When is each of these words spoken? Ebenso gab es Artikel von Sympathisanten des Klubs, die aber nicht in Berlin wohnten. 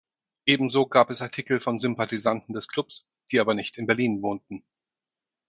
Ebenso 0.47 0.87
gab 0.87 1.11
es 1.11 1.21
Artikel 1.21 1.59
von 1.59 1.77
Sympathisanten 1.79 2.55
des 2.55 2.67
Klubs, 2.67 3.05
die 3.31 3.39
aber 3.39 3.53
nicht 3.53 3.77
in 3.77 3.85
Berlin 3.85 4.23
wohnten. 4.23 4.63